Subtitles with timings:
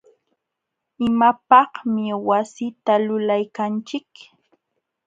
[1.07, 4.09] ¿imapaqmi wasita lulaykanchik?